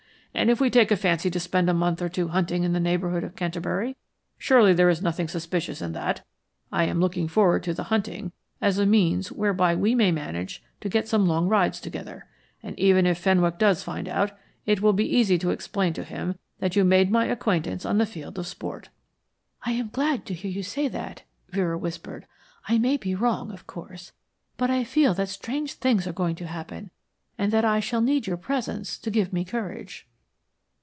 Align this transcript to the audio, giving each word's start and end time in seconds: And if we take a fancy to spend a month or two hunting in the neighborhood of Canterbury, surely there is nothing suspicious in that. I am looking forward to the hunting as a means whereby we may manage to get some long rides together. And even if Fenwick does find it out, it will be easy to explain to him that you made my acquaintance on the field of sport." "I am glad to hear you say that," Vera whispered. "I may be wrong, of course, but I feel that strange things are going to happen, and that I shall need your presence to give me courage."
And 0.33 0.49
if 0.49 0.61
we 0.61 0.69
take 0.69 0.91
a 0.91 0.95
fancy 0.95 1.29
to 1.29 1.39
spend 1.41 1.69
a 1.69 1.73
month 1.73 2.01
or 2.01 2.07
two 2.07 2.29
hunting 2.29 2.63
in 2.63 2.71
the 2.71 2.79
neighborhood 2.79 3.25
of 3.25 3.35
Canterbury, 3.35 3.97
surely 4.37 4.71
there 4.73 4.89
is 4.89 5.01
nothing 5.01 5.27
suspicious 5.27 5.81
in 5.81 5.91
that. 5.91 6.25
I 6.71 6.85
am 6.85 7.01
looking 7.01 7.27
forward 7.27 7.63
to 7.63 7.73
the 7.73 7.83
hunting 7.91 8.31
as 8.61 8.77
a 8.79 8.85
means 8.85 9.29
whereby 9.29 9.75
we 9.75 9.93
may 9.93 10.09
manage 10.09 10.63
to 10.79 10.87
get 10.89 11.07
some 11.09 11.25
long 11.27 11.49
rides 11.49 11.81
together. 11.81 12.27
And 12.63 12.79
even 12.79 13.05
if 13.05 13.17
Fenwick 13.17 13.59
does 13.59 13.83
find 13.83 14.07
it 14.07 14.11
out, 14.11 14.31
it 14.65 14.81
will 14.81 14.93
be 14.93 15.05
easy 15.05 15.37
to 15.37 15.51
explain 15.51 15.91
to 15.93 16.03
him 16.05 16.39
that 16.59 16.77
you 16.77 16.85
made 16.85 17.11
my 17.11 17.25
acquaintance 17.25 17.85
on 17.85 17.97
the 17.97 18.05
field 18.05 18.39
of 18.39 18.47
sport." 18.47 18.87
"I 19.65 19.73
am 19.73 19.89
glad 19.89 20.25
to 20.27 20.33
hear 20.33 20.49
you 20.49 20.63
say 20.63 20.87
that," 20.87 21.23
Vera 21.49 21.77
whispered. 21.77 22.25
"I 22.69 22.77
may 22.77 22.95
be 22.95 23.13
wrong, 23.13 23.51
of 23.51 23.67
course, 23.67 24.13
but 24.55 24.71
I 24.71 24.85
feel 24.85 25.13
that 25.15 25.27
strange 25.29 25.73
things 25.73 26.07
are 26.07 26.13
going 26.13 26.35
to 26.37 26.47
happen, 26.47 26.89
and 27.37 27.51
that 27.51 27.65
I 27.65 27.81
shall 27.81 28.01
need 28.01 28.27
your 28.27 28.37
presence 28.37 28.97
to 28.99 29.11
give 29.11 29.33
me 29.33 29.43
courage." 29.43 30.07